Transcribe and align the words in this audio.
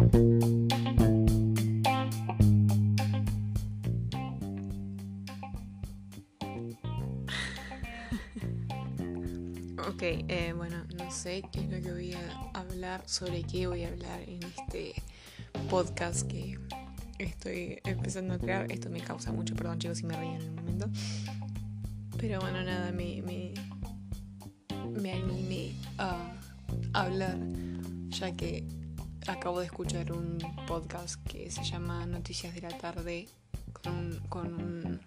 Ok, 0.00 0.06
eh, 10.02 10.54
bueno, 10.56 10.82
no 10.96 11.10
sé 11.10 11.42
qué 11.52 11.60
es 11.60 11.70
lo 11.70 11.82
que 11.82 11.92
voy 11.92 12.14
a 12.14 12.50
hablar, 12.58 13.02
sobre 13.06 13.42
qué 13.42 13.66
voy 13.66 13.84
a 13.84 13.88
hablar 13.88 14.22
en 14.22 14.42
este 14.42 14.94
podcast 15.68 16.26
que 16.26 16.58
estoy 17.18 17.80
empezando 17.84 18.32
a 18.32 18.38
crear. 18.38 18.72
Esto 18.72 18.88
me 18.88 19.02
causa 19.02 19.32
mucho 19.32 19.54
perdón, 19.54 19.78
chicos, 19.78 19.98
si 19.98 20.06
me 20.06 20.16
ríen 20.18 20.36
en 20.36 20.42
el 20.42 20.50
momento. 20.52 20.88
Pero 22.16 22.40
bueno, 22.40 22.62
nada, 22.62 22.90
me, 22.92 23.20
me, 23.20 23.52
me 24.98 25.12
animé 25.12 25.72
a 25.98 26.32
hablar, 26.94 27.38
ya 28.08 28.34
que 28.34 28.79
acabo 29.26 29.60
de 29.60 29.66
escuchar 29.66 30.12
un 30.12 30.38
podcast 30.66 31.22
que 31.26 31.50
se 31.50 31.62
llama 31.62 32.06
Noticias 32.06 32.54
de 32.54 32.62
la 32.62 32.76
Tarde 32.78 33.28
con, 33.72 34.20
con, 34.28 34.54
un, 34.54 35.00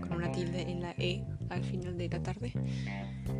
con 0.00 0.12
una 0.12 0.30
tilde 0.32 0.62
en 0.62 0.80
la 0.82 0.92
E 0.92 1.24
al 1.50 1.64
final 1.64 1.96
de 1.96 2.08
la 2.08 2.22
tarde. 2.22 2.52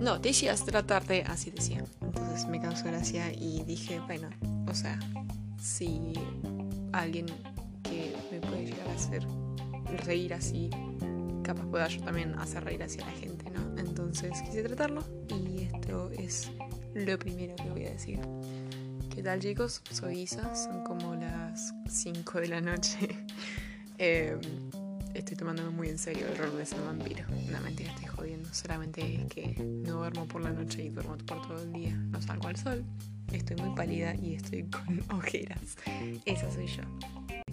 Noticias 0.00 0.64
de 0.66 0.72
la 0.72 0.82
tarde, 0.84 1.24
así 1.26 1.50
decía. 1.50 1.84
Entonces 2.00 2.46
me 2.48 2.60
causó 2.60 2.84
gracia 2.84 3.32
y 3.32 3.62
dije, 3.64 4.00
bueno, 4.00 4.30
o 4.66 4.74
sea, 4.74 4.98
si 5.60 6.12
alguien 6.92 7.26
que 7.82 8.14
me 8.30 8.40
puede 8.40 8.66
llegar 8.66 8.88
a 8.88 8.94
hacer 8.94 9.26
reír 10.04 10.34
así, 10.34 10.70
capaz 11.42 11.66
pueda 11.66 11.88
yo 11.88 12.02
también 12.02 12.38
hacer 12.38 12.64
reír 12.64 12.82
así 12.82 13.00
a 13.00 13.06
la 13.06 13.12
gente, 13.12 13.50
¿no? 13.50 13.78
Entonces 13.78 14.32
quise 14.42 14.62
tratarlo 14.62 15.02
y 15.28 15.62
esto 15.62 16.10
es 16.10 16.50
lo 16.94 17.18
primero 17.18 17.56
que 17.56 17.70
voy 17.70 17.86
a 17.86 17.90
decir. 17.90 18.20
¿Qué 19.18 19.24
tal 19.24 19.40
chicos? 19.40 19.82
Soy 19.90 20.20
Isa, 20.20 20.54
son 20.54 20.84
como 20.84 21.16
las 21.16 21.74
5 21.88 22.40
de 22.40 22.46
la 22.46 22.60
noche. 22.60 23.08
eh, 23.98 24.38
estoy 25.12 25.36
tomándome 25.36 25.70
muy 25.70 25.88
en 25.88 25.98
serio 25.98 26.28
el 26.28 26.38
rol 26.38 26.56
de 26.56 26.64
ser 26.64 26.80
vampiro. 26.82 27.24
No 27.50 27.60
mentira, 27.60 27.90
estoy 27.90 28.06
jodiendo. 28.06 28.48
Solamente 28.54 29.16
es 29.16 29.26
que 29.26 29.60
no 29.60 29.94
duermo 29.94 30.28
por 30.28 30.42
la 30.42 30.50
noche 30.50 30.84
y 30.84 30.90
duermo 30.90 31.18
por 31.18 31.42
todo 31.42 31.60
el 31.60 31.72
día. 31.72 31.96
No 31.96 32.22
salgo 32.22 32.46
al 32.46 32.54
sol. 32.54 32.84
Estoy 33.32 33.56
muy 33.56 33.74
pálida 33.74 34.14
y 34.14 34.34
estoy 34.34 34.62
con 34.70 35.02
ojeras. 35.10 35.76
Esa 36.24 36.48
soy 36.52 36.68
yo. 36.68 36.84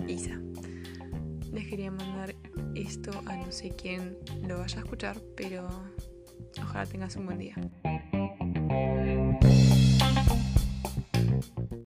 Isa. 0.07 0.39
Les 1.51 1.67
quería 1.67 1.89
mandar 1.89 2.35
esto 2.75 3.09
a 3.25 3.37
no 3.37 3.51
sé 3.51 3.71
quién 3.75 4.15
lo 4.47 4.59
vaya 4.59 4.77
a 4.77 4.83
escuchar, 4.83 5.19
pero 5.35 5.67
ojalá 6.61 6.85
tengas 6.85 7.15
un 7.15 7.25
buen 7.25 7.39
día. 7.39 7.55